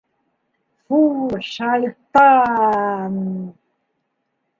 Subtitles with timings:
[0.83, 0.97] Фу,
[1.51, 3.15] шайтан!..